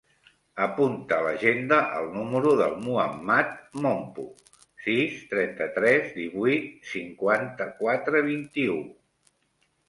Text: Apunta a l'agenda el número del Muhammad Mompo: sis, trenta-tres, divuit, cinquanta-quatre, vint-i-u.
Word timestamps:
Apunta 0.65 1.17
a 1.17 1.25
l'agenda 1.25 1.77
el 1.97 2.07
número 2.13 2.53
del 2.61 2.73
Muhammad 2.85 3.51
Mompo: 3.83 4.25
sis, 4.87 5.21
trenta-tres, 5.35 6.09
divuit, 6.17 6.67
cinquanta-quatre, 6.95 8.25
vint-i-u. 8.33 8.81